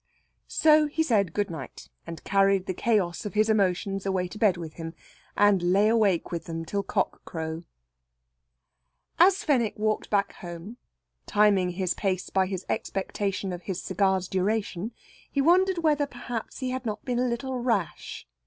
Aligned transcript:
So 0.47 0.87
he 0.87 1.03
said 1.03 1.31
good 1.31 1.51
night, 1.51 1.87
and 2.07 2.23
carried 2.23 2.65
the 2.65 2.73
chaos 2.73 3.23
of 3.23 3.35
his 3.35 3.51
emotions 3.51 4.03
away 4.03 4.27
to 4.29 4.39
bed 4.39 4.57
with 4.57 4.73
him, 4.73 4.95
and 5.37 5.61
lay 5.61 5.89
awake 5.89 6.31
with 6.31 6.45
them 6.45 6.65
till 6.65 6.81
cock 6.81 7.23
crow. 7.23 7.65
As 9.19 9.43
Fenwick 9.43 9.77
walked 9.77 10.09
back 10.09 10.33
home, 10.37 10.77
timing 11.27 11.69
his 11.73 11.93
pace 11.93 12.31
by 12.31 12.47
his 12.47 12.65
expectation 12.67 13.53
of 13.53 13.61
his 13.61 13.79
cigar's 13.83 14.27
duration, 14.27 14.91
he 15.29 15.39
wondered 15.39 15.77
whether, 15.83 16.07
perhaps, 16.07 16.61
he 16.61 16.71
had 16.71 16.83
not 16.83 17.05
been 17.05 17.19
a 17.19 17.27
little 17.27 17.59
rash. 17.59 18.25